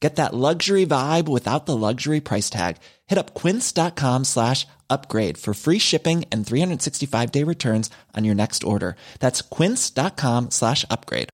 [0.00, 2.76] Get that luxury vibe without the luxury price tag.
[3.06, 8.62] Hit up quince.com slash upgrade for free shipping and 365 day returns on your next
[8.62, 8.96] order.
[9.20, 11.28] That's quince.com slash upgrade.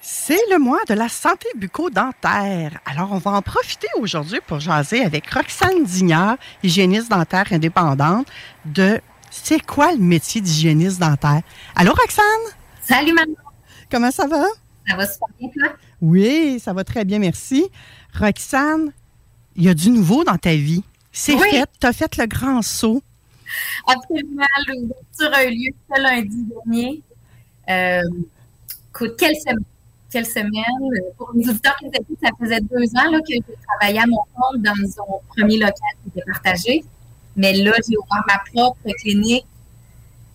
[0.00, 2.78] C'est le mois de la santé bucco-dentaire.
[2.86, 8.26] Alors, on va en profiter aujourd'hui pour jaser avec Roxane Dignard, hygiéniste dentaire indépendante,
[8.64, 11.42] de c'est quoi le métier d'hygiéniste dentaire?
[11.76, 12.24] Allô, Roxane?
[12.80, 13.34] Salut, maman.
[13.90, 14.46] Comment ça va?
[14.88, 15.76] Ça va super bien, toi?
[16.00, 17.64] Oui, ça va très bien, merci.
[18.14, 18.92] Roxane,
[19.56, 20.82] il y a du nouveau dans ta vie.
[21.12, 21.50] C'est Oui.
[21.50, 23.02] fait, tu as fait le grand saut.
[23.86, 24.44] Absolument.
[24.68, 27.02] L'ouverture a eu lieu ce lundi dernier.
[27.68, 28.02] Euh,
[28.90, 29.64] écoute, quelle semaine.
[30.10, 31.12] Quelle semaine.
[31.16, 34.06] Pour les auditeurs qui nous écoutent, ça faisait deux ans là, que je travaillais à
[34.06, 36.84] mon compte dans mon premier local qui était partagé.
[37.36, 39.46] Mais là, j'ai ouvert ma propre clinique.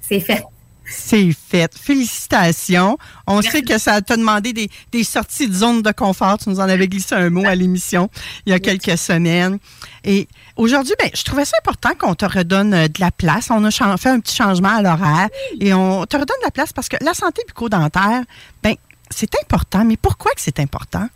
[0.02, 0.44] C'est fait.
[0.86, 1.72] C'est fait.
[1.78, 2.98] Félicitations.
[3.26, 3.50] On Merci.
[3.50, 6.38] sait que ça t'a demandé des, des sorties de zone de confort.
[6.38, 8.10] Tu nous en avais glissé un mot à l'émission
[8.46, 9.60] il y a quelques semaines.
[10.04, 13.50] Et aujourd'hui, ben, je trouvais ça important qu'on te redonne euh, de la place.
[13.50, 16.74] On a fait un petit changement à l'horaire et on te redonne de la place
[16.74, 18.24] parce que la santé bucco-dentaire,
[18.62, 18.76] ben,
[19.10, 19.86] c'est important.
[19.86, 21.08] Mais pourquoi que c'est important?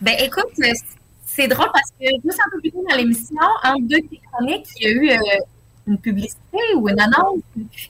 [0.00, 0.72] Ben, écoute, euh,
[1.24, 4.00] c'est drôle parce que juste un peu plus tôt dans l'émission, entre deux
[4.32, 5.38] chroniques, il y a eu euh,
[5.86, 7.40] une publicité ou une annonce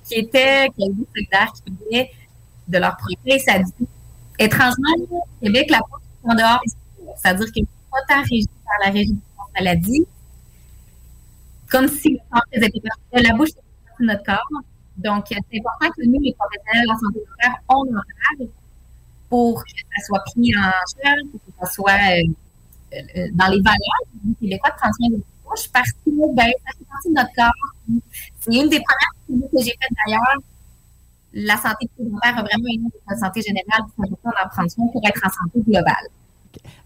[0.04, 2.10] qui était Calvi Solidaire qui parlait
[2.68, 3.38] de leur projet.
[3.38, 3.86] Ça dit
[4.38, 6.62] étrangement, au Québec, la bouche est en dehors.
[7.16, 9.18] C'est-à-dire que c'est pas tant régi par la Régie de
[9.54, 10.06] maladie,
[11.70, 13.50] comme si le corps partie de la bouche,
[14.00, 14.62] de notre corps.
[14.96, 18.02] Donc, c'est important que nous, les professionnels de la santé dentaire, on en
[18.38, 18.48] parle
[19.28, 23.60] pour que ça soit pris en charge, pour que ça soit euh, euh, dans les
[23.60, 27.08] valeurs du Québécois de prendre soin de la bouche, parce que ben, ça fait partie
[27.08, 27.73] de notre corps.
[28.40, 30.42] C'est une des premières activités que j'ai faites d'ailleurs.
[31.32, 35.02] La santé dentaire a vraiment une notre santé générale, c'est important d'en prendre soin pour
[35.04, 36.06] être en santé globale.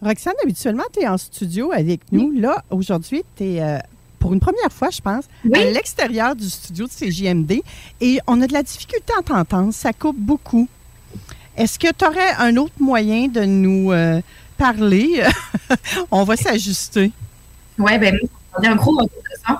[0.00, 2.32] Roxane, habituellement, tu es en studio avec nous.
[2.32, 3.81] Là, aujourd'hui, tu es
[4.19, 5.59] pour une première fois, je pense, Oui.
[5.59, 7.62] à l'extérieur du studio de CJMD
[8.00, 9.72] et on a de la difficulté à t'entendre.
[9.72, 10.69] Ça coupe beaucoup.
[11.56, 14.20] Est-ce que tu aurais un autre moyen de nous euh,
[14.56, 15.25] parler?
[16.10, 17.12] on va s'ajuster.
[17.78, 18.19] Oui, ben,
[18.59, 19.54] on a un gros retour de son.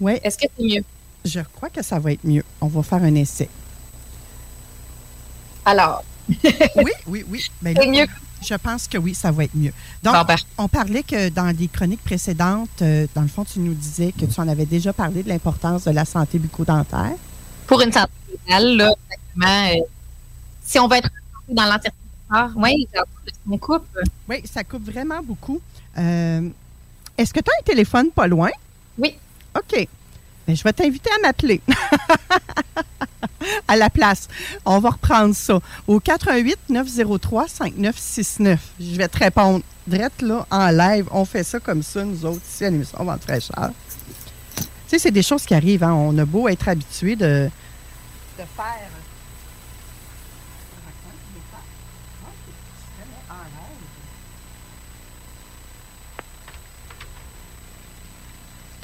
[0.00, 0.84] Oui, Est-ce que c'est mieux?
[1.24, 2.44] je crois que ça va être mieux.
[2.60, 3.48] On va faire un essai.
[5.64, 6.04] Alors,
[6.76, 7.50] Oui, oui, oui.
[7.62, 8.06] Ben, c'est mieux.
[8.46, 9.72] Je pense que oui, ça va être mieux.
[10.02, 13.58] Donc, Bon, ben, on parlait que dans des chroniques précédentes, euh, dans le fond, tu
[13.58, 17.14] nous disais que tu en avais déjà parlé de l'importance de la santé bucco-dentaire.
[17.66, 18.12] pour une santé
[18.46, 19.86] globale, là, exactement, euh,
[20.64, 21.10] si on veut être
[21.48, 21.96] dans l'entièreté
[22.56, 22.88] oui,
[23.48, 23.86] on coupe.
[24.28, 25.60] Oui, ça coupe vraiment beaucoup.
[25.96, 26.48] Euh,
[27.16, 28.50] Est-ce que tu as un téléphone pas loin?
[28.98, 29.16] Oui.
[29.56, 29.88] OK.
[30.46, 31.60] Ben, je vais t'inviter à m'appeler.
[33.68, 34.28] à la place.
[34.64, 35.60] On va reprendre ça.
[35.86, 38.60] Au 88 903 5969.
[38.80, 39.62] Je vais te répondre.
[39.86, 43.22] Drette là, en live, on fait ça comme ça, nous autres, ici à l'émission Vente
[43.22, 43.70] fraîcheur.
[44.56, 45.84] Tu sais, c'est des choses qui arrivent.
[45.84, 45.92] hein.
[45.94, 47.48] On a beau être habitué de,
[48.38, 48.88] de faire.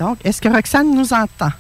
[0.03, 1.53] Donc, est-ce que Roxane nous entend?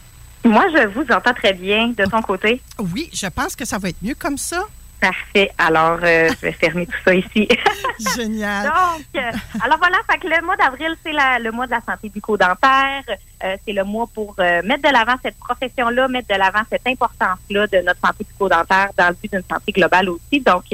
[0.44, 2.60] Moi, je vous entends très bien de ton côté.
[2.92, 4.64] Oui, je pense que ça va être mieux comme ça.
[5.00, 5.52] Parfait.
[5.58, 7.46] Alors, euh, je vais fermer tout ça ici.
[8.16, 8.64] Génial.
[8.64, 9.30] Donc, euh,
[9.62, 13.04] alors voilà, fait que le mois d'avril, c'est le mois de la santé bucco-dentaire.
[13.44, 17.68] Euh, c'est le mois pour mettre de l'avant cette profession-là, mettre de l'avant cette importance-là
[17.68, 20.40] de notre santé bucco-dentaire dans le but d'une santé globale aussi.
[20.40, 20.64] Donc,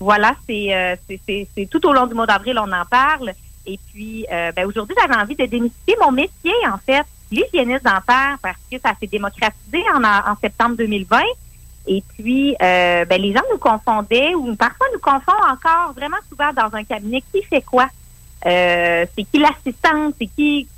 [0.00, 3.32] voilà, c'est tout au long du mois d'avril, on en parle.
[3.66, 8.38] Et puis, euh, ben, aujourd'hui, j'avais envie de démystifier mon métier, en fait, l'hygiéniste dentaire,
[8.42, 11.20] parce que ça s'est démocratisé en, septembre 2020.
[11.88, 16.52] Et puis, euh, ben, les gens nous confondaient ou parfois nous confondent encore vraiment souvent
[16.52, 17.22] dans un cabinet.
[17.32, 17.88] Qui fait quoi?
[18.44, 20.14] Euh, c'est qui l'assistante?
[20.20, 20.68] C'est qui?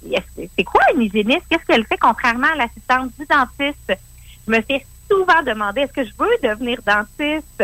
[0.56, 1.42] C'est quoi une hygiéniste?
[1.50, 3.98] Qu'est-ce qu'elle fait contrairement à l'assistante du dentiste?
[4.46, 7.62] je me fais souvent demander est-ce que je veux devenir dentiste?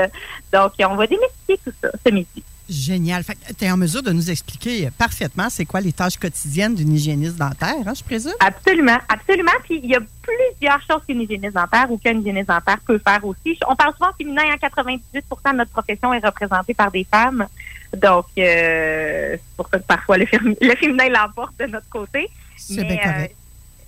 [0.52, 2.44] Donc, on va démystifier tout ça ce midi.
[2.68, 3.24] Génial.
[3.58, 7.36] Tu es en mesure de nous expliquer parfaitement c'est quoi les tâches quotidiennes d'une hygiéniste
[7.36, 8.32] dentaire, hein, je présume?
[8.40, 9.52] Absolument, absolument.
[9.64, 13.22] Puis il y a plusieurs choses qu'une hygiéniste dentaire ou qu'une hygiéniste dentaire peut faire
[13.24, 13.58] aussi.
[13.68, 17.46] On parle souvent féminin, à 98% de notre profession est représentée par des femmes.
[17.94, 22.30] Donc, euh, c'est pour ça que parfois le, féminin l'emporte de notre côté.
[22.56, 22.98] C'est bien.
[22.98, 23.26] Euh,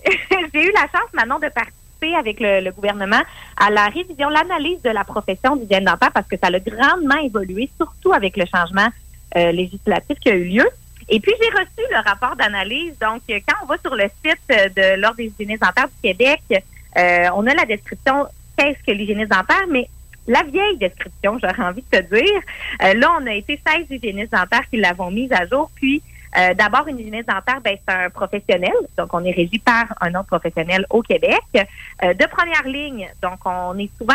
[0.53, 1.86] j'ai eu la chance maintenant de participer
[2.17, 3.21] avec le, gouvernement
[3.57, 7.69] à la révision, l'analyse de la profession d'hygiène dentaire parce que ça a grandement évolué,
[7.77, 8.87] surtout avec le changement
[9.35, 10.67] euh, législatif qui a eu lieu.
[11.09, 12.93] Et puis, j'ai reçu le rapport d'analyse.
[12.99, 17.29] Donc, quand on va sur le site de l'Ordre des hygiénistes dentaires du Québec, euh,
[17.35, 18.25] on a la description
[18.57, 19.87] qu'est-ce que l'hygiéniste dentaire, mais
[20.27, 22.41] la vieille description, j'aurais envie de te dire.
[22.83, 25.71] Euh, là, on a été 16 hygiénistes dentaires qui l'avons mise à jour.
[25.75, 26.01] Puis,
[26.35, 28.73] euh, d'abord, une hygiéniste dentaire, ben, c'est un professionnel.
[28.97, 31.41] Donc, on est régi par un autre professionnel au Québec.
[31.55, 34.13] Euh, de première ligne, donc, on est souvent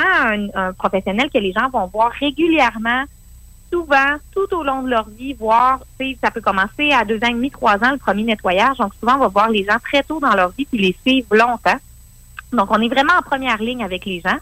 [0.55, 3.05] un, professionnel que les gens vont voir régulièrement,
[3.73, 5.81] souvent, tout au long de leur vie, voir,
[6.23, 8.77] ça peut commencer à deux ans et demi, trois ans, le premier nettoyage.
[8.77, 11.35] Donc, souvent, on va voir les gens très tôt dans leur vie puis les suivre
[11.35, 11.79] longtemps.
[12.53, 14.37] Donc, on est vraiment en première ligne avec les gens.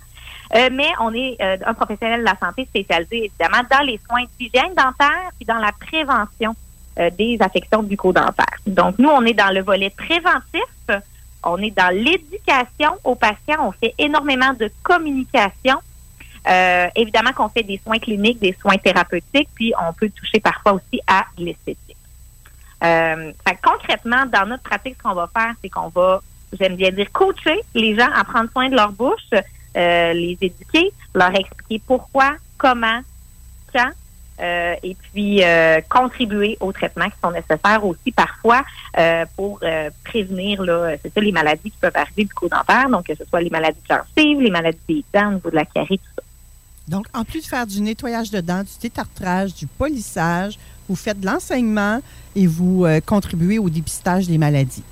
[0.53, 4.75] Euh, mais on est un professionnel de la santé spécialisé, évidemment, dans les soins d'hygiène
[4.75, 6.57] dentaire puis dans la prévention
[7.01, 8.59] euh, des affections bucco-dentaires.
[8.67, 11.01] Donc, nous, on est dans le volet préventif.
[11.43, 13.69] On est dans l'éducation aux patients.
[13.69, 15.77] On fait énormément de communication.
[16.47, 20.73] Euh, évidemment qu'on fait des soins cliniques, des soins thérapeutiques, puis on peut toucher parfois
[20.75, 21.97] aussi à l'esthétique.
[22.85, 23.33] Euh,
[23.63, 26.21] concrètement, dans notre pratique, ce qu'on va faire, c'est qu'on va,
[26.59, 29.31] j'aime bien dire, coacher les gens à prendre soin de leur bouche,
[29.75, 33.01] les éduquer, leur expliquer pourquoi, comment,
[33.73, 33.91] quand,
[34.41, 38.65] euh, et puis euh, contribuer aux traitements qui sont nécessaires aussi parfois
[38.99, 39.61] euh, pour
[40.05, 43.41] prévenir là, c'est ça, les maladies qui peuvent arriver du co-dentaire, donc que ce soit
[43.41, 46.23] les maladies gencives, les maladies des dents, au niveau de la carie, tout ça.
[46.89, 50.59] Donc, en plus de faire du nettoyage de dents, du détartrage, du polissage,
[50.89, 52.01] vous faites de l'enseignement
[52.35, 54.83] et vous contribuez au dépistage des maladies.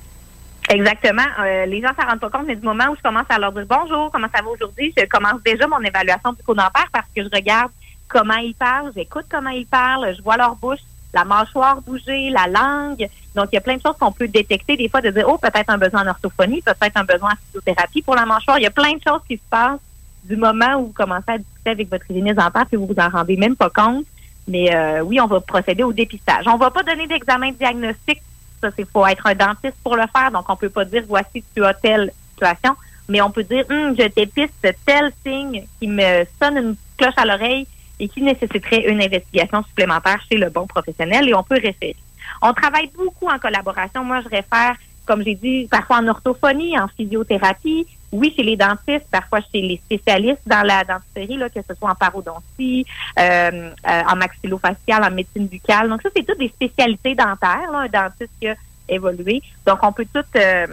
[0.71, 1.25] Exactement.
[1.67, 3.53] les gens ne s'en rendent pas compte, mais du moment où je commence à leur
[3.53, 7.23] dire bonjour, comment ça va aujourd'hui, je commence déjà mon évaluation du co-dentaire parce que
[7.25, 7.73] je regarde
[8.09, 10.81] comment ils parlent, j'écoute comment ils parlent, je vois leur bouche,
[11.15, 13.09] la mâchoire bouger, la langue.
[13.35, 15.39] Donc, il y a plein de choses qu'on peut détecter des fois de dire, oh,
[15.39, 18.59] peut-être un besoin en orthophonie, peut-être un besoin en physiothérapie pour la mâchoire.
[18.59, 19.81] Il y a plein de choses qui se passent
[20.25, 23.09] du moment où vous commencez à discuter avec votre hygiéniste dentaire puis vous vous en
[23.09, 24.05] rendez même pas compte.
[24.47, 26.47] Mais euh, oui, on va procéder au dépistage.
[26.47, 28.21] On va pas donner d'examen diagnostic.
[28.61, 30.31] Ça, c'est faut être un dentiste pour le faire.
[30.33, 32.75] Donc, on peut pas dire voici tu as telle situation,
[33.09, 37.25] mais on peut dire hum, je dépiste tel signe qui me sonne une cloche à
[37.25, 37.67] l'oreille
[38.01, 41.97] et qui nécessiterait une investigation supplémentaire chez le bon professionnel et on peut référer.
[42.43, 44.05] On travaille beaucoup en collaboration.
[44.05, 49.07] Moi, je réfère, comme j'ai dit, parfois en orthophonie, en physiothérapie, oui, chez les dentistes,
[49.11, 52.87] parfois chez les spécialistes dans la dentisterie, là, que ce soit en parodontie,
[53.19, 55.89] euh, euh, en maxillofacial, en médecine buccale.
[55.89, 58.55] Donc ça, c'est toutes des spécialités dentaires, là, un dentiste qui a
[58.89, 59.43] évolué.
[59.67, 60.67] Donc on peut toutes euh,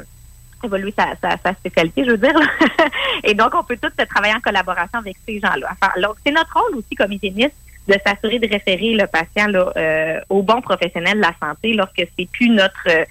[0.64, 2.40] évoluer sa, sa, spécialité, je veux dire.
[3.24, 5.70] Et donc, on peut tous travailler en collaboration avec ces gens-là.
[6.02, 7.56] donc, c'est notre rôle aussi comme hygiéniste
[7.88, 12.08] de s'assurer de référer le patient là, euh, au bon professionnel de la santé lorsque
[12.18, 13.06] c'est plus notre euh,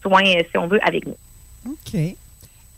[0.00, 1.16] soin, si on veut, avec nous.
[1.66, 1.94] OK.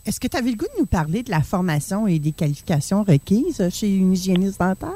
[0.05, 3.03] Est-ce que tu avais le goût de nous parler de la formation et des qualifications
[3.03, 4.89] requises chez une hygiéniste dentaire?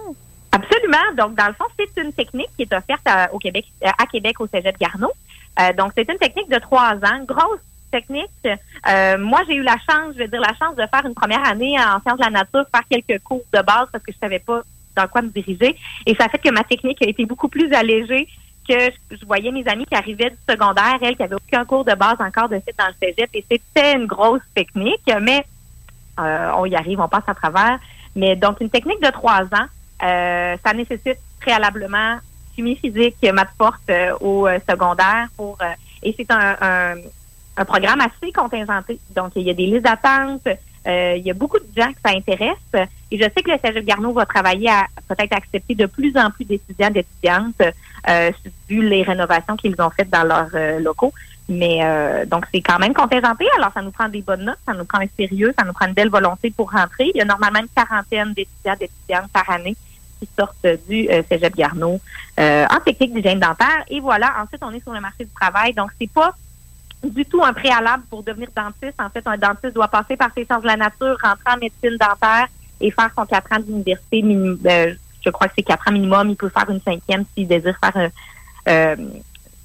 [0.52, 0.98] Absolument.
[1.18, 4.40] Donc, dans le fond, c'est une technique qui est offerte à, au Québec, à Québec
[4.40, 5.12] au Cégep Garneau.
[5.60, 7.60] Euh, donc, c'est une technique de trois ans, grosse
[7.90, 8.30] technique.
[8.46, 11.46] Euh, moi, j'ai eu la chance, je vais dire la chance de faire une première
[11.48, 14.40] année en sciences de la nature, faire quelques cours de base parce que je savais
[14.40, 14.62] pas
[14.96, 15.76] dans quoi me diriger.
[16.06, 18.28] Et ça fait que ma technique a été beaucoup plus allégée
[18.68, 21.94] que je, voyais mes amis qui arrivaient du secondaire, elles qui avaient aucun cours de
[21.94, 23.30] base encore de fait dans le cégep.
[23.34, 25.44] Et c'était une grosse technique, mais
[26.20, 27.80] euh, on y arrive, on passe à travers.
[28.16, 29.68] Mais donc, une technique de trois ans,
[30.04, 32.18] euh, ça nécessite préalablement
[32.56, 35.58] chimie physique, maths forte au secondaire pour
[36.02, 36.96] et c'est un
[37.66, 39.00] programme assez contingenté.
[39.16, 40.48] Donc, il y a des listes d'attente.
[40.88, 42.88] Euh, il y a beaucoup de gens que ça intéresse.
[43.12, 46.30] Et je sais que le Cégep Garneau va travailler à peut-être accepter de plus en
[46.32, 47.62] plus d'étudiants, d'étudiantes,
[48.08, 48.32] euh,
[48.70, 51.14] vu les rénovations qu'ils ont faites dans leurs euh, locaux.
[51.48, 53.46] Mais euh, donc, c'est quand même contingenté.
[53.58, 55.88] Alors, ça nous prend des bonnes notes, ça nous prend un sérieux, ça nous prend
[55.88, 57.12] une belle volonté pour rentrer.
[57.14, 59.76] Il y a normalement une quarantaine d'étudiants, d'étudiantes par année
[60.20, 62.00] qui sortent du Cégep Garneau
[62.38, 63.86] en technique d'hygiène dentaire.
[63.90, 65.74] Et voilà, ensuite, on est sur le marché du travail.
[65.74, 66.36] Donc, c'est pas
[67.04, 69.00] du tout un préalable pour devenir dentiste.
[69.00, 71.98] En fait, un dentiste doit passer par ses sciences de la nature, rentrer en médecine
[71.98, 72.48] dentaire
[72.82, 74.24] et faire son quatre ans d'université.
[74.24, 76.30] Euh, je crois que c'est quatre ans minimum.
[76.30, 78.10] Il peut faire une cinquième s'il désire faire.
[78.68, 78.96] Euh,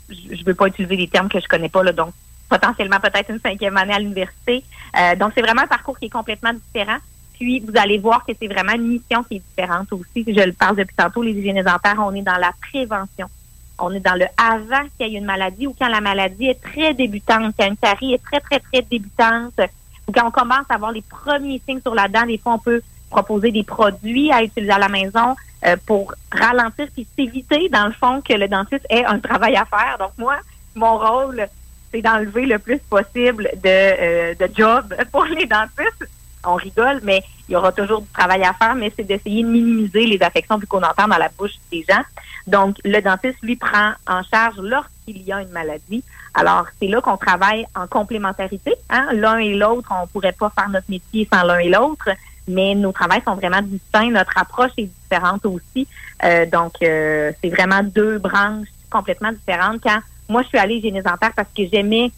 [0.09, 2.13] je ne veux pas utiliser des termes que je connais pas là, donc
[2.49, 4.63] potentiellement peut-être une cinquième année à l'université.
[4.99, 6.99] Euh, donc c'est vraiment un parcours qui est complètement différent.
[7.35, 10.25] Puis, vous allez voir que c'est vraiment une mission qui est différente aussi.
[10.27, 13.29] Je le parle depuis tantôt, les hygiénistes dentaires, on est dans la prévention.
[13.79, 16.61] On est dans le avant qu'il y ait une maladie ou quand la maladie est
[16.61, 19.61] très débutante, quand une carie est très, très, très débutante,
[20.07, 22.59] ou quand on commence à avoir les premiers signes sur la dent, des fois, on
[22.59, 27.87] peut proposer des produits à utiliser à la maison euh, pour ralentir puis s'éviter, dans
[27.87, 29.97] le fond, que le dentiste ait un travail à faire.
[29.99, 30.37] Donc, moi,
[30.75, 31.47] mon rôle,
[31.91, 36.09] c'est d'enlever le plus possible de, euh, de job pour les dentistes.
[36.47, 39.49] On rigole, mais il y aura toujours du travail à faire, mais c'est d'essayer de
[39.49, 42.03] minimiser les affections bucco-dentaires dans la bouche des gens.
[42.47, 46.03] Donc, le dentiste, lui, prend en charge lorsqu'il y a une maladie.
[46.35, 48.75] Alors, c'est là qu'on travaille en complémentarité.
[48.91, 49.09] Hein?
[49.13, 52.11] L'un et l'autre, on pourrait pas faire notre métier sans l'un et l'autre,
[52.49, 54.11] mais nos travails sont vraiment distincts.
[54.11, 55.87] Notre approche est différente aussi.
[56.25, 59.81] Euh, donc, euh, c'est vraiment deux branches complètement différentes.
[59.83, 62.11] Quand moi, je suis allée dentaire parce que j'aimais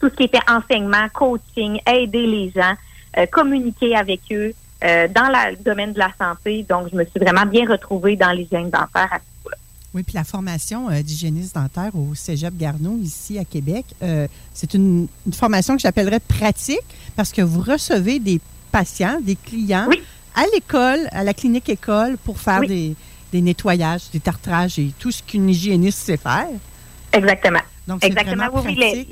[0.00, 2.74] tout ce qui était enseignement, coaching, aider les gens,
[3.18, 4.52] euh, communiquer avec eux
[4.82, 6.64] dans le domaine de la santé.
[6.66, 9.56] Donc, je me suis vraiment bien retrouvée dans l'hygiène dentaire à ce là
[9.92, 13.84] Oui, puis la formation d'hygiéniste dentaire au Cégep Garneau, ici à Québec,
[14.54, 16.80] c'est une, formation que j'appellerais pratique
[17.14, 18.40] parce que vous recevez des
[18.72, 19.90] patients, des clients
[20.34, 22.96] à l'école, à la clinique école pour faire des,
[23.32, 26.48] des nettoyages, des tartrages et tout ce qu'une hygiéniste sait faire.
[27.12, 27.60] Exactement.
[27.86, 28.46] Donc, Exactement.
[28.64, 29.08] Oui,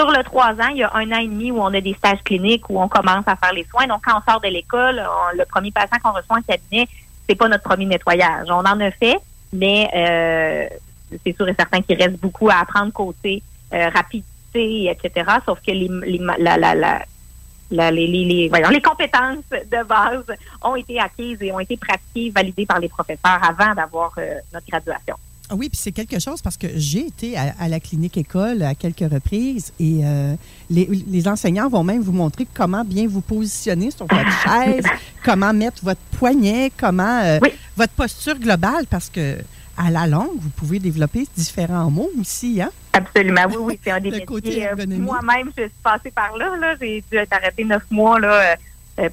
[0.00, 1.92] sur le trois ans, il y a un an et demi où on a des
[1.94, 3.86] stages cliniques où on commence à faire les soins.
[3.86, 5.02] Donc, quand on sort de l'école,
[5.34, 6.88] le premier patient qu'on reçoit en cabinet,
[7.28, 8.46] c'est pas notre premier nettoyage.
[8.48, 9.18] On en a fait,
[9.52, 13.42] mais euh, c'est sûr et certain qu'il reste beaucoup à apprendre côté
[13.74, 15.32] euh, rapidité, etc.
[15.44, 15.90] Sauf que les,
[16.38, 20.24] la, la, la, les, les, les compétences de base
[20.62, 24.66] ont été acquises et ont été pratiquées, validées par les professeurs avant d'avoir euh, notre
[24.66, 25.16] graduation.
[25.52, 28.76] Ah oui, puis c'est quelque chose parce que j'ai été à, la clinique école à
[28.76, 30.36] quelques reprises et euh,
[30.70, 34.84] les, enseignants vont même vous montrer comment bien vous positionner sur votre chaise,
[35.24, 37.40] comment mettre votre poignet, comment euh,
[37.76, 39.38] votre posture globale parce que
[39.76, 42.70] à la longue, vous pouvez développer différents mots aussi, hein?
[42.92, 44.68] Absolument, oui, oui, c'est un des métiers.
[44.68, 46.74] Euh, moi-même, je suis passée par là, là.
[46.80, 48.56] J'ai dû être arrêtée neuf mois, là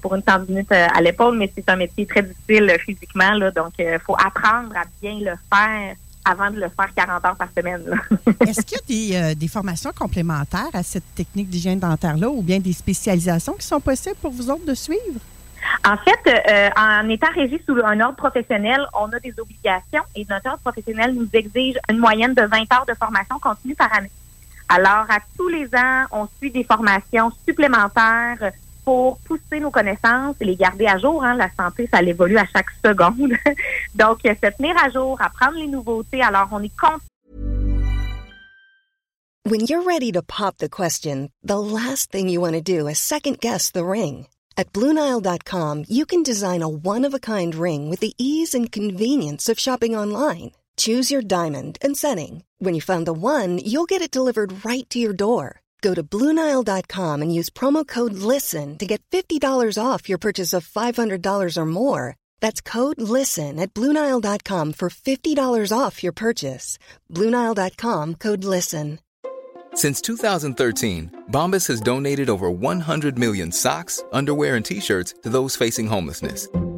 [0.01, 3.97] pour une tendinite à l'épaule, mais c'est un métier très difficile physiquement, là, donc il
[4.05, 5.95] faut apprendre à bien le faire
[6.27, 7.83] avant de le faire 40 heures par semaine.
[8.41, 12.41] Est-ce qu'il y a des, euh, des, formations complémentaires à cette technique d'hygiène dentaire-là ou
[12.41, 15.19] bien des spécialisations qui sont possibles pour vous autres de suivre?
[15.85, 20.25] En fait, euh, en étant régi sous un ordre professionnel, on a des obligations et
[20.29, 24.11] notre ordre professionnel nous exige une moyenne de 20 heures de formation continue par année.
[24.69, 28.51] Alors, à tous les ans, on suit des formations supplémentaires
[28.87, 31.21] pour pousser nos connaissances et les garder à jour.
[31.21, 31.35] Hein.
[31.35, 33.33] La santé, ça évolue à chaque seconde.
[33.95, 36.21] Donc, euh, se tenir à jour, apprendre les nouveautés.
[36.21, 37.03] Alors, on est content.
[39.43, 42.97] When you're ready to pop the question, the last thing you want to do is
[42.97, 44.27] second guess the ring.
[44.55, 49.97] At BlueNile.com, you can design a one-of-a-kind ring with the ease and convenience of shopping
[49.97, 50.51] online.
[50.77, 52.43] Choose your diamond and setting.
[52.59, 55.59] When you find the one, you'll get it delivered right to your door.
[55.81, 59.41] Go to Bluenile.com and use promo code LISTEN to get $50
[59.83, 62.15] off your purchase of $500 or more.
[62.41, 66.79] That's code LISTEN at Bluenile.com for $50 off your purchase.
[67.13, 68.99] Bluenile.com code LISTEN.
[69.75, 75.55] Since 2013, Bombas has donated over 100 million socks, underwear, and t shirts to those
[75.55, 76.47] facing homelessness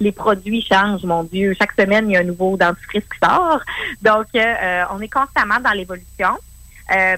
[0.00, 1.54] les produits changent, mon Dieu.
[1.58, 3.60] Chaque semaine, il y a un nouveau dentifrice qui sort.
[4.02, 6.36] Donc, euh, on est constamment dans l'évolution.
[6.94, 7.16] Euh,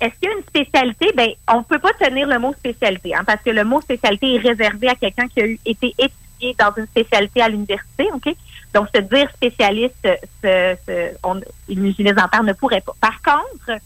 [0.00, 1.12] est-ce qu'il y a une spécialité?
[1.14, 4.34] Ben, on ne peut pas tenir le mot spécialité, hein, parce que le mot spécialité
[4.34, 8.34] est réservé à quelqu'un qui a eu, été étudié dans une spécialité à l'université, OK?
[8.72, 10.08] Donc, se dire spécialiste,
[10.42, 12.94] ce, ce, on, une hygiéniste dentaire ne pourrait pas.
[13.00, 13.80] Par contre,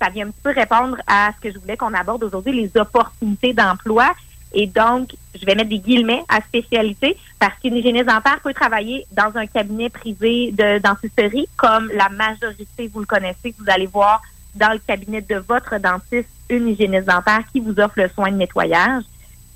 [0.00, 2.80] ça vient un petit peu répondre à ce que je voulais qu'on aborde aujourd'hui, les
[2.80, 4.12] opportunités d'emploi
[4.52, 9.06] et donc, je vais mettre des guillemets à spécialité parce qu'une hygiéniste dentaire peut travailler
[9.12, 14.20] dans un cabinet privé de dentisterie comme la majorité, vous le connaissez, vous allez voir
[14.56, 18.36] dans le cabinet de votre dentiste une hygiéniste dentaire qui vous offre le soin de
[18.36, 19.04] nettoyage.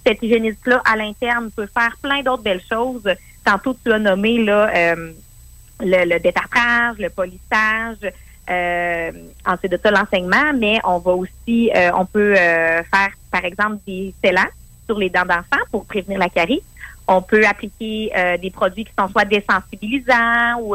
[0.07, 3.09] Cette hygiéniste-là, à l'interne, peut faire plein d'autres belles choses.
[3.45, 5.13] Tantôt, tu as nommé là, euh,
[5.81, 8.13] le, le détartrage, le polissage,
[8.49, 9.11] euh,
[9.45, 13.79] ensuite de ça, l'enseignement, mais on va aussi, euh, on peut euh, faire, par exemple,
[13.87, 14.43] des scellants
[14.87, 16.63] sur les dents d'enfants pour prévenir la carie.
[17.07, 18.11] On peut appliquer
[18.41, 20.75] des produits qui sont soit désensibilisants ou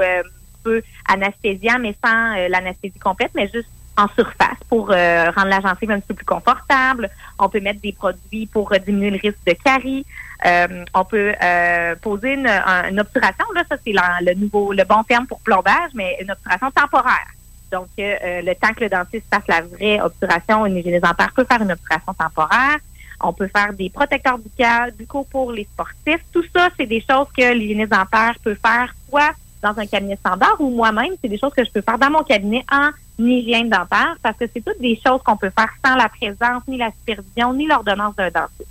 [0.64, 5.92] peu anesthésiants, mais sans l'anesthésie complète, mais juste en surface pour euh, rendre la gencive
[5.92, 7.10] un petit peu plus confortable.
[7.38, 10.06] On peut mettre des produits pour diminuer le risque de carie.
[10.46, 13.46] Euh, on peut euh, poser une, obturation.
[13.54, 17.28] Là, ça c'est le nouveau, le bon terme pour plombage, mais une obturation temporaire.
[17.72, 21.62] Donc, le temps que le dentiste fasse la vraie obturation, une hygiéniste dentaire peut faire
[21.62, 22.78] une obturation temporaire.
[23.22, 24.38] On peut faire des protecteurs
[24.98, 26.24] buccaux pour les sportifs.
[26.32, 30.56] Tout ça, c'est des choses que l'hygiéniste dentaire peut faire soit dans un cabinet standard
[30.60, 34.16] ou moi-même, c'est des choses que je peux faire dans mon cabinet en hygiène dentaire
[34.22, 37.54] parce que c'est toutes des choses qu'on peut faire sans la présence, ni la supervision,
[37.54, 38.70] ni l'ordonnance d'un dentiste.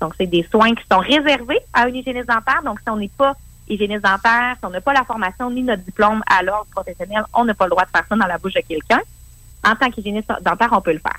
[0.00, 2.62] Donc, c'est des soins qui sont réservés à une hygiéniste dentaire.
[2.64, 3.34] Donc, si on n'est pas
[3.68, 7.44] hygiéniste dentaire, si on n'a pas la formation ni notre diplôme à l'ordre professionnel, on
[7.44, 9.00] n'a pas le droit de faire ça dans la bouche de quelqu'un.
[9.66, 11.18] En tant qu'hygiéniste dentaire, on peut le faire.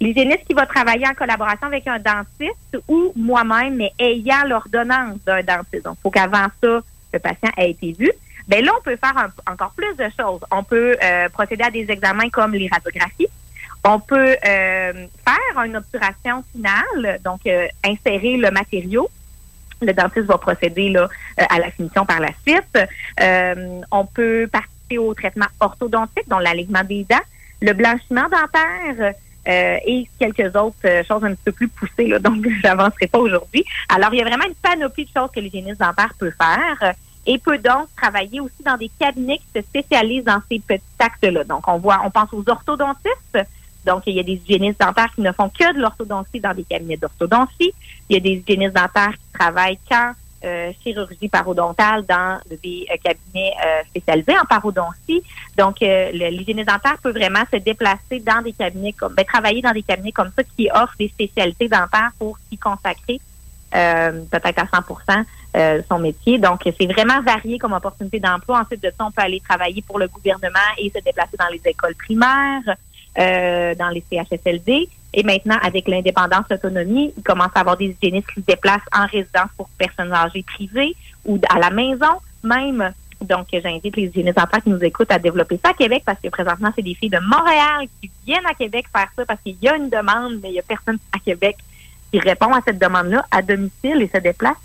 [0.00, 5.42] L'hygiéniste qui va travailler en collaboration avec un dentiste ou moi-même, mais ayant l'ordonnance d'un
[5.42, 5.84] dentiste.
[5.84, 6.80] Donc, il faut qu'avant ça,
[7.12, 8.10] le patient ait été vu.
[8.48, 10.40] Ben là, on peut faire encore plus de choses.
[10.50, 13.28] On peut euh, procéder à des examens comme les radiographies.
[13.84, 14.92] On peut euh,
[15.24, 19.08] faire une obturation finale, donc euh, insérer le matériau.
[19.82, 22.78] Le dentiste va procéder là, à la finition par la suite.
[23.90, 27.16] on peut participer au traitement orthodontique, dont l'alignement des dents,
[27.62, 29.14] le blanchiment dentaire,
[29.46, 33.64] et quelques autres choses un petit peu plus poussées, là, donc je n'avancerai pas aujourd'hui.
[33.88, 36.94] Alors, il y a vraiment une panoplie de choses que l'hygiéniste dentaire peut faire
[37.26, 41.44] et peut donc travailler aussi dans des cabinets qui se spécialisent dans ces petits actes-là.
[41.44, 43.38] Donc, on voit, on pense aux orthodontistes.
[43.86, 46.64] Donc, il y a des hygiénistes dentaires qui ne font que de l'orthodontie dans des
[46.64, 47.72] cabinets d'orthodontie.
[48.08, 50.12] Il y a des hygiénistes dentaires qui travaillent qu'en
[50.44, 55.22] euh, chirurgie parodontale dans des euh, cabinets euh, spécialisés en parodontie.
[55.56, 59.82] Donc, l'hygiéniste dentaire peut vraiment se déplacer dans des cabinets comme, ben, travailler dans des
[59.82, 63.20] cabinets comme ça qui offrent des spécialités dentaires pour s'y consacrer
[63.70, 65.24] peut-être à 100%
[65.56, 66.38] euh, son métier.
[66.38, 68.60] Donc, c'est vraiment varié comme opportunité d'emploi.
[68.60, 71.60] Ensuite de ça, on peut aller travailler pour le gouvernement et se déplacer dans les
[71.64, 72.76] écoles primaires,
[73.18, 74.88] euh, dans les CHSLD.
[75.12, 79.06] Et maintenant, avec l'indépendance, l'autonomie, il commence à avoir des hygiénistes qui se déplacent en
[79.06, 80.94] résidence pour personnes âgées privées
[81.24, 82.92] ou à la maison même.
[83.20, 86.28] Donc, j'invite les hygiénistes enfants qui nous écoutent à développer ça à Québec parce que
[86.28, 89.68] présentement, c'est des filles de Montréal qui viennent à Québec faire ça parce qu'il y
[89.68, 91.56] a une demande, mais il n'y a personne à Québec
[92.10, 94.56] qui répond à cette demande-là à domicile et se déplace.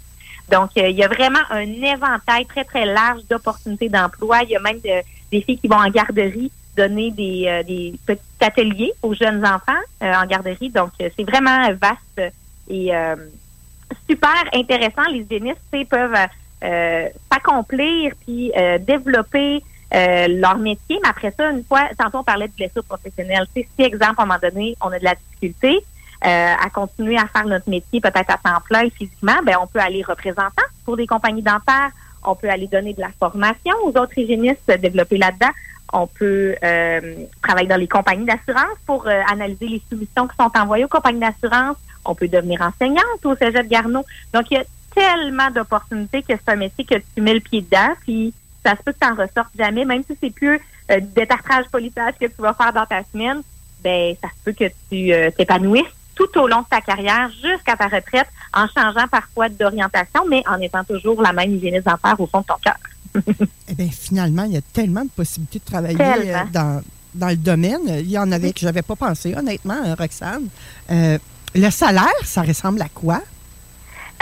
[0.49, 4.43] Donc, euh, il y a vraiment un éventail très, très large d'opportunités d'emploi.
[4.43, 8.21] Il y a même des filles qui vont en garderie donner des, euh, des petits
[8.41, 10.69] ateliers aux jeunes enfants euh, en garderie.
[10.69, 12.33] Donc, c'est vraiment vaste
[12.69, 12.91] et
[14.09, 15.03] super intéressant.
[15.11, 15.59] Les hygiénistes
[15.89, 16.17] peuvent
[17.31, 19.61] s'accomplir puis développer
[19.91, 20.99] leur métier.
[21.03, 23.45] Mais après ça, une fois, tantôt on parlait de blessures professionnelles.
[23.55, 25.83] si, exemple, à un moment donné, on a de la difficulté,
[26.25, 29.79] euh, à continuer à faire notre métier peut-être à temps plein physiquement, ben on peut
[29.79, 31.91] aller représentant pour des compagnies dentaires,
[32.23, 35.51] on peut aller donner de la formation aux autres hygiénistes, développer là-dedans.
[35.97, 40.51] On peut euh, travailler dans les compagnies d'assurance pour euh, analyser les solutions qui sont
[40.53, 41.77] envoyées aux compagnies d'assurance.
[42.03, 44.03] On peut devenir enseignante au Cégep Garneau.
[44.33, 47.61] Donc, il y a tellement d'opportunités que c'est un métier que tu mets le pied
[47.61, 48.33] dedans, puis
[48.65, 50.59] ça se peut que tu n'en ressortes jamais, même si c'est plus
[50.91, 53.41] euh, du détartrage que tu vas faire dans ta semaine,
[53.81, 57.87] ben ça se peut que tu t'épanouisses tout au long de ta carrière jusqu'à ta
[57.87, 62.41] retraite en changeant parfois d'orientation, mais en étant toujours la même hygiéniste dentaire au fond
[62.41, 62.75] de ton cœur.
[63.67, 66.81] Eh bien, finalement, il y a tellement de possibilités de travailler euh, dans,
[67.13, 67.81] dans le domaine.
[67.87, 70.47] Il y en avait que je n'avais pas pensé, honnêtement, hein, Roxane.
[70.91, 71.17] Euh,
[71.53, 73.21] le salaire, ça ressemble à quoi?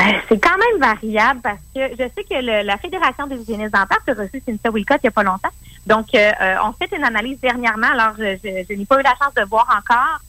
[0.01, 4.01] Euh, c'est quand même variable parce que je sais que la Fédération des hygiénistes dentaires
[4.07, 5.49] a reçu Cynthia Wilcott il n'y a pas longtemps.
[5.85, 7.89] Donc, on fait une analyse dernièrement.
[7.91, 10.19] Alors, je, n'ai pas eu la chance de voir encore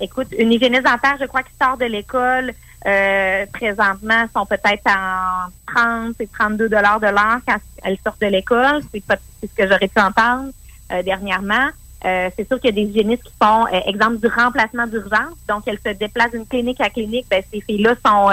[0.00, 2.52] écoute, une hygiéniste dentaire, je crois, qui sort de l'école,
[2.86, 8.28] euh, présentement, sont peut-être en 30 et 32 dollars de l'heure quand elles sortent de
[8.28, 8.80] l'école.
[8.92, 9.02] C'est
[9.42, 10.50] ce que j'aurais pu entendre
[10.92, 11.68] euh, dernièrement.
[12.04, 15.34] Euh, c'est sûr qu'il y a des hygiénistes qui font, exemple, du remplacement d'urgence.
[15.48, 17.26] Donc, elles se déplacent d'une clinique à clinique.
[17.28, 18.30] Ben, ces filles-là sont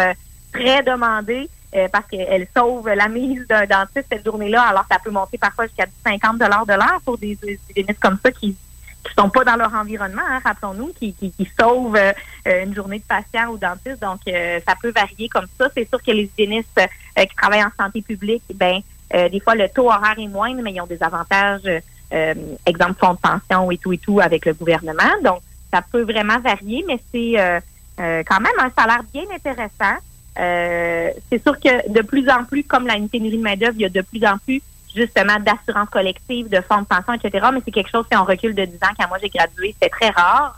[0.52, 1.50] très demandées
[1.92, 4.62] parce qu'elles sauvent la mise d'un dentiste cette journée-là.
[4.62, 7.36] Alors, ça peut monter parfois jusqu'à 50 dollars de l'heure pour des
[7.72, 8.56] hygiénistes comme ça qui
[9.04, 13.00] qui sont pas dans leur environnement, hein, rappelons-nous, qui, qui, qui sauvent euh, une journée
[13.00, 14.02] de patient ou dentiste.
[14.02, 15.68] Donc, euh, ça peut varier comme ça.
[15.76, 18.80] C'est sûr que les hygiénistes euh, qui travaillent en santé publique, ben
[19.30, 21.70] des fois, le taux horaire est moindre, mais ils ont des avantages,
[22.66, 25.04] exemple, fonds de pension et tout et tout avec le gouvernement.
[25.24, 25.39] Donc,
[25.72, 27.62] ça peut vraiment varier, mais c'est
[27.96, 30.00] quand même un salaire bien intéressant.
[30.36, 33.89] c'est sûr que de plus en plus, comme la pénurie de main-d'œuvre, il y a
[33.89, 34.63] de plus en plus
[34.96, 37.48] justement d'assurance collective, de fonds de pension, etc.
[37.54, 39.90] Mais c'est quelque chose, si on recule de 10 ans, quand moi j'ai gradué, c'était
[39.90, 40.58] très rare.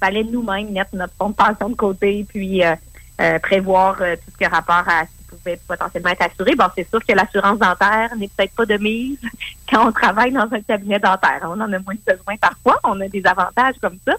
[0.00, 2.74] Fallait nous-mêmes mettre notre fonds de pension de côté, puis euh,
[3.18, 6.54] euh, prévoir euh, tout ce qui a rapport à ce qui pouvaient potentiellement être assurés.
[6.54, 9.18] Bon, c'est sûr que l'assurance dentaire n'est peut-être pas de mise
[9.70, 11.40] quand on travaille dans un cabinet dentaire.
[11.44, 12.78] On en a moins besoin parfois.
[12.84, 14.16] On a des avantages comme ça.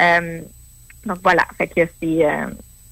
[0.00, 0.40] Euh,
[1.06, 2.46] donc voilà, fait que c'est euh,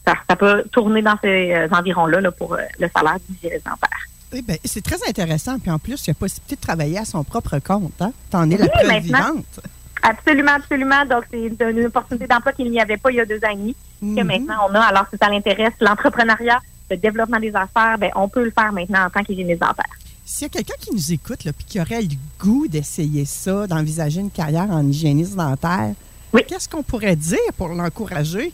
[0.07, 4.10] ça, peut tourner dans ces environs-là là, pour le salaire du dentaire.
[4.33, 5.59] Eh ben, c'est très intéressant.
[5.59, 8.01] Puis en plus, il y a possibilité de travailler à son propre compte.
[8.01, 8.13] Hein?
[8.31, 9.61] T'en es la preuve vivante.
[10.03, 11.05] Absolument, absolument.
[11.05, 13.57] Donc, c'est une opportunité d'emploi qu'il n'y avait pas il y a deux ans et
[13.57, 14.25] demi, que mhm.
[14.25, 14.81] maintenant on a.
[14.81, 19.07] Alors, si ça l'intéresse, l'entrepreneuriat, le développement des affaires, ben, on peut le faire maintenant
[19.07, 19.85] en tant qu'hygiéniste dentaire.
[20.25, 24.21] S'il y a quelqu'un qui nous écoute et qui aurait le goût d'essayer ça, d'envisager
[24.21, 25.93] une carrière en hygiéniste dentaire,
[26.33, 26.43] oui.
[26.47, 28.53] qu'est-ce qu'on pourrait dire pour l'encourager?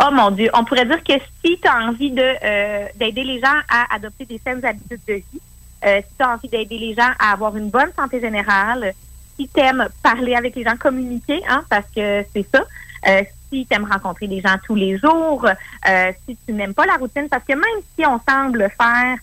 [0.00, 3.40] Oh mon Dieu, on pourrait dire que si tu as envie de euh, d'aider les
[3.40, 5.40] gens à adopter des saines habitudes de vie,
[5.84, 8.92] euh, si tu as envie d'aider les gens à avoir une bonne santé générale,
[9.36, 12.64] si tu aimes parler avec les gens, communiquer, hein, parce que c'est ça.
[13.06, 16.86] Euh, si tu aimes rencontrer des gens tous les jours, euh, si tu n'aimes pas
[16.86, 19.16] la routine, parce que même si on semble faire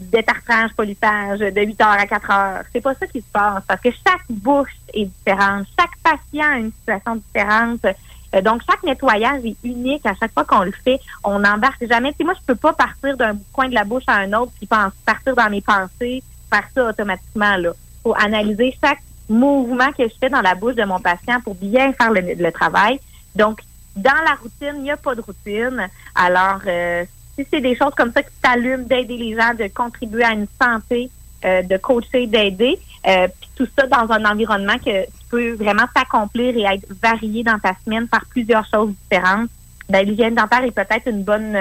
[0.00, 3.80] détartrage, polissage de 8 heures à 4 heures, c'est pas ça qui se passe, parce
[3.80, 7.86] que chaque bouche est différente, chaque patient a une situation différente.
[8.34, 11.00] Euh, donc, chaque nettoyage est unique à chaque fois qu'on le fait.
[11.24, 12.12] On n'embarque jamais.
[12.12, 14.66] Tu moi, je peux pas partir d'un coin de la bouche à un autre puis
[14.66, 17.56] partir dans mes pensées, faire ça automatiquement.
[17.56, 21.54] Là, faut analyser chaque mouvement que je fais dans la bouche de mon patient pour
[21.54, 23.00] bien faire le, travail.
[23.34, 23.60] Donc,
[23.96, 25.88] dans la routine, il n'y a pas de routine.
[26.14, 30.24] Alors, euh, si c'est des choses comme ça qui t'allument d'aider les gens, de contribuer
[30.24, 31.10] à une santé,
[31.44, 35.86] euh, de coacher, d'aider, euh, puis tout ça dans un environnement que tu peux vraiment
[35.94, 39.50] t'accomplir et être varié dans ta semaine, faire plusieurs choses différentes,
[39.88, 41.56] ben, l'hygiène dentaire est peut-être une bonne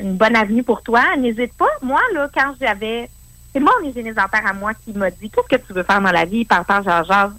[0.00, 1.02] une bonne avenue pour toi.
[1.18, 1.68] N'hésite pas.
[1.82, 3.08] Moi, là, quand j'avais
[3.52, 6.12] c'est mon hygiéniste dentaire à moi qui m'a dit Qu'est-ce que tu veux faire dans
[6.12, 7.30] la vie par rapport genre, genre,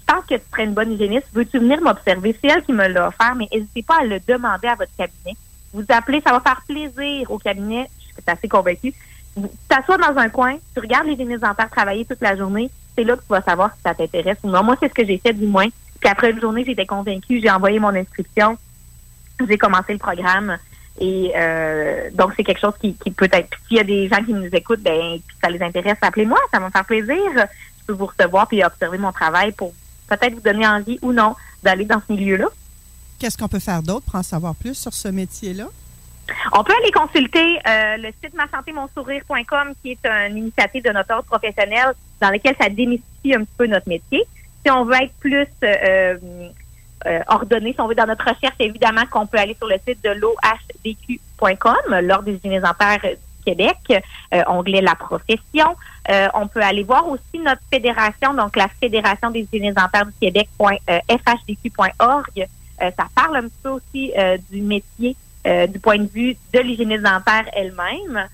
[0.00, 1.26] je pense que tu serais une bonne hygiéniste.
[1.32, 2.36] Veux-tu venir m'observer?
[2.40, 5.36] C'est elle qui me l'a offert, mais n'hésitez pas à le demander à votre cabinet.
[5.72, 7.88] Vous appelez, ça va faire plaisir au cabinet.
[8.00, 8.92] Je suis assez convaincue.
[9.68, 12.70] T'assois dans un coin, tu regardes l'hygiéniste dentaire travailler toute la journée.
[12.96, 14.62] C'est là que tu vas savoir si ça t'intéresse ou non.
[14.62, 15.68] Moi, c'est ce que j'ai fait du moins.
[16.00, 17.40] Puis après une journée, j'étais convaincue.
[17.40, 18.58] J'ai envoyé mon inscription.
[19.48, 20.58] J'ai commencé le programme.
[20.98, 23.56] Et euh, donc, c'est quelque chose qui, peut être.
[23.68, 26.66] S'il y a des gens qui nous écoutent, ben, ça les intéresse, appelez-moi, ça va
[26.66, 27.16] me faire plaisir.
[27.36, 29.72] Je peux vous recevoir puis observer mon travail pour
[30.08, 32.48] peut-être vous donner envie ou non d'aller dans ce milieu-là.
[33.18, 35.66] Qu'est-ce qu'on peut faire d'autre pour en savoir plus sur ce métier-là?
[36.52, 41.26] On peut aller consulter euh, le site ma-santé-mon-sourire.com, qui est une initiative de notre ordre
[41.26, 44.24] professionnel dans lequel ça démystifie un petit peu notre métier.
[44.64, 46.18] Si on veut être plus euh,
[47.06, 47.72] euh, ordonné.
[47.72, 52.00] Si on veut dans notre recherche, évidemment qu'on peut aller sur le site de l'OHDQ.com,
[52.02, 53.78] l'Ordre des dentaires du Québec,
[54.46, 55.74] onglet La profession.
[56.34, 62.46] On peut aller voir aussi notre fédération, donc la Fédération des dentaires du Québec.fhdq.org.
[62.78, 64.12] ça parle un petit peu aussi
[64.50, 68.26] du métier du point de vue de l'hygiéniste dentaire elle-même.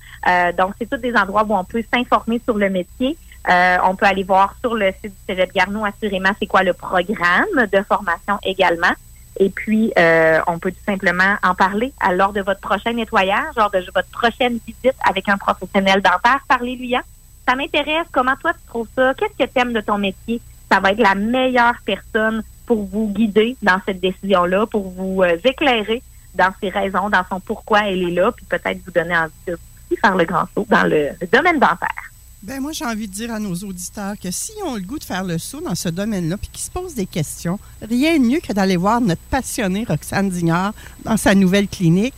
[0.57, 3.17] donc, c'est tous des endroits où on peut s'informer sur le métier.
[3.49, 6.73] Euh, on peut aller voir sur le site du Cégep Garneau assurément c'est quoi le
[6.73, 8.91] programme de formation également.
[9.39, 13.53] Et puis, euh, on peut tout simplement en parler à lors de votre prochain nettoyage,
[13.55, 16.39] lors de votre prochaine visite avec un professionnel dentaire.
[16.47, 16.95] Parlez-lui.
[16.95, 17.03] Hein?
[17.47, 18.07] Ça m'intéresse.
[18.11, 19.13] Comment toi tu trouves ça?
[19.13, 20.41] Qu'est-ce que tu aimes de ton métier?
[20.69, 25.37] Ça va être la meilleure personne pour vous guider dans cette décision-là, pour vous euh,
[25.45, 26.01] éclairer
[26.35, 29.57] dans ses raisons, dans son pourquoi elle est là, puis peut-être vous donner envie de
[29.99, 32.07] faire le grand saut dans le domaine dentaire.
[32.43, 35.03] Ben moi, j'ai envie de dire à nos auditeurs que s'ils ont le goût de
[35.03, 38.39] faire le saut dans ce domaine-là, puis qu'ils se posent des questions, rien de mieux
[38.39, 42.13] que d'aller voir notre passionnée Roxane Dignard dans sa nouvelle clinique.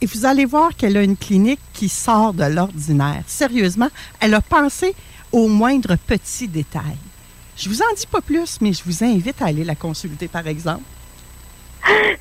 [0.00, 3.22] Et vous allez voir qu'elle a une clinique qui sort de l'ordinaire.
[3.26, 3.88] Sérieusement,
[4.20, 4.94] elle a pensé
[5.32, 6.98] aux moindres petits détails.
[7.56, 10.46] Je vous en dis pas plus, mais je vous invite à aller la consulter, par
[10.46, 10.82] exemple.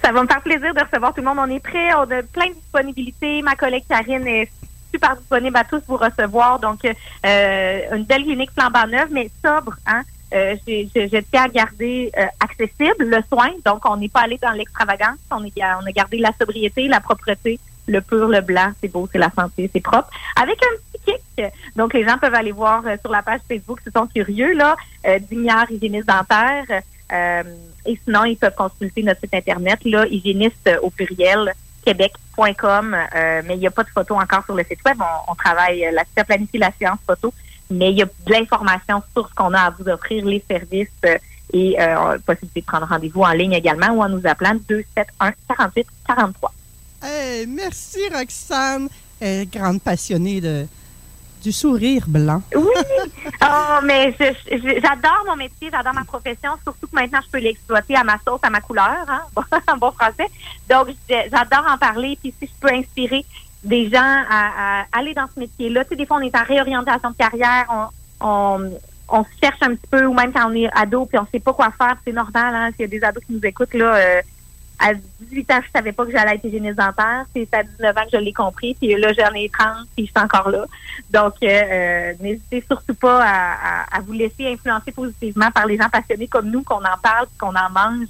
[0.04, 1.39] Ça va me faire plaisir de recevoir tout le monde.
[1.39, 3.41] On est prêt, on a plein de disponibilités.
[3.41, 4.49] Ma collègue Karine est
[4.91, 6.60] super disponible à tous vous recevoir.
[6.60, 9.76] Donc, euh, une belle clinique flambant neuve, mais sobre.
[9.86, 10.02] Hein?
[10.34, 13.49] Euh, je tiens à garder euh, accessible le soin.
[13.65, 15.17] Donc, on n'est pas allé dans l'extravagance.
[15.32, 18.71] On, on a gardé la sobriété, la propreté, le pur, le blanc.
[18.82, 20.10] C'est beau, c'est la santé, c'est propre.
[20.41, 21.45] Avec un petit kick.
[21.76, 24.76] Donc, les gens peuvent aller voir sur la page Facebook s'ils sont curieux, là,
[25.30, 26.82] Dignard hygiéniste dentaire.
[27.86, 33.56] Et sinon, ils peuvent consulter notre site Internet, là, hygiéniste au pluriel, québec.com, euh, mais
[33.56, 34.97] il n'y a pas de photos encore sur le site web.
[35.28, 37.34] On, travaille suite planifier la séance photo,
[37.69, 40.88] mais il y a de l'information sur ce qu'on a à vous offrir, les services
[41.06, 41.17] euh,
[41.52, 45.88] et euh, possibilité de prendre rendez-vous en ligne également ou en nous appelant 271 48
[46.08, 46.54] 43.
[47.47, 48.88] merci Roxane,
[49.52, 50.65] grande passionnée de
[51.44, 52.42] du sourire blanc.
[52.56, 52.64] Oui,
[53.44, 58.04] oh, mais j'adore mon métier, j'adore ma profession, surtout que maintenant je peux l'exploiter à
[58.04, 59.22] ma sauce, à ma couleur, hein,
[59.68, 60.28] en bon français.
[60.70, 63.26] Donc, j'adore en parler, puis si je peux inspirer
[63.64, 65.84] des gens à, aller dans ce métier-là.
[65.84, 68.72] Tu sais, des fois, on est en réorientation de carrière, on,
[69.10, 71.40] on, se cherche un petit peu, ou même quand on est ado, puis on sait
[71.40, 73.96] pas quoi faire, c'est normal, hein, s'il y a des ados qui nous écoutent, là,
[73.96, 74.22] euh,
[74.80, 76.80] à 18 ans, je savais pas que j'allais être hygiéniste.
[77.34, 78.76] C'est à 19 ans que je l'ai compris.
[78.76, 80.66] Puis là, j'en ai 30, puis je suis encore là.
[81.12, 86.28] Donc, euh, euh, n'hésitez surtout pas à, vous laisser influencer positivement par les gens passionnés
[86.28, 88.08] comme nous, qu'on en parle, qu'on en mange.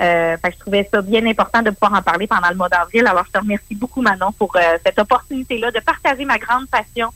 [0.00, 3.06] Euh, je trouvais ça bien important de pouvoir en parler pendant le mois d'avril.
[3.06, 7.10] Alors, je te remercie beaucoup, Manon, pour euh, cette opportunité-là de partager ma grande passion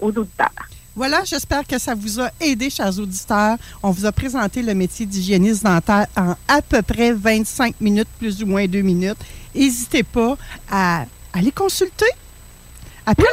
[0.00, 0.52] aux auditeurs.
[0.96, 3.58] Voilà, j'espère que ça vous a aidé, chers auditeurs.
[3.82, 8.42] On vous a présenté le métier d'hygiéniste dentaire en à peu près 25 minutes, plus
[8.42, 9.18] ou moins deux minutes.
[9.54, 10.38] N'hésitez pas
[10.70, 11.04] à
[11.34, 12.06] aller consulter.
[13.04, 13.26] Après